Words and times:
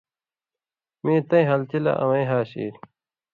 مے 1.03 1.13
تَیں 1.29 1.47
حالتی 1.49 1.77
لا 1.83 1.93
اَمیں 2.03 2.29
ہَاسیۡ 2.29 2.59
اِیلیۡ، 2.63 2.79